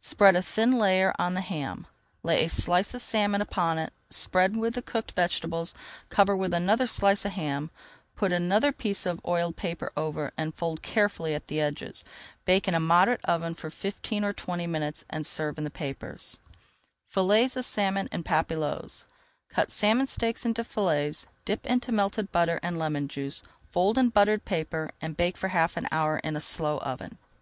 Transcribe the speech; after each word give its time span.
[Page 0.00 0.16
274] 0.16 0.16
Spread 0.16 0.36
a 0.36 0.50
thin 0.70 0.78
layer 0.80 1.14
on 1.18 1.34
the 1.34 1.40
ham, 1.42 1.86
lay 2.22 2.42
a 2.42 2.48
slice 2.48 2.94
of 2.94 3.02
salmon 3.02 3.42
upon 3.42 3.76
it, 3.76 3.92
spread 4.08 4.56
with 4.56 4.72
the 4.72 4.80
cooked 4.80 5.12
vegetables, 5.12 5.74
cover 6.08 6.34
with 6.34 6.54
another 6.54 6.86
slice 6.86 7.26
of 7.26 7.32
ham, 7.32 7.70
put 8.16 8.32
another 8.32 8.72
piece 8.72 9.04
of 9.04 9.20
oiled 9.26 9.56
paper 9.56 9.92
over, 9.94 10.30
and 10.38 10.54
fold 10.54 10.80
carefully 10.80 11.34
at 11.34 11.48
the 11.48 11.60
edges. 11.60 12.02
Bake 12.46 12.66
in 12.66 12.74
a 12.74 12.80
moderate 12.80 13.22
oven 13.26 13.52
for 13.54 13.68
fifteen 13.68 14.24
or 14.24 14.32
twenty 14.32 14.66
minutes, 14.66 15.04
and 15.10 15.26
serve 15.26 15.58
in 15.58 15.64
the 15.64 15.70
papers. 15.70 16.38
FILLETS 17.10 17.54
OF 17.54 17.64
SALMON 17.66 18.08
EN 18.10 18.22
PAPILLOTES 18.22 19.04
Cut 19.50 19.70
salmon 19.70 20.06
steaks 20.06 20.46
into 20.46 20.64
fillets, 20.64 21.26
dip 21.44 21.66
into 21.66 21.92
melted 21.92 22.32
butter 22.32 22.58
and 22.62 22.78
lemon 22.78 23.06
juice, 23.06 23.42
fold 23.70 23.98
in 23.98 24.08
buttered 24.08 24.46
paper, 24.46 24.92
and 25.02 25.14
bake 25.14 25.36
for 25.36 25.48
half 25.48 25.76
an 25.76 25.86
hour 25.92 26.16
in 26.24 26.36
a 26.36 26.40
slow 26.40 26.78
oven. 26.78 27.18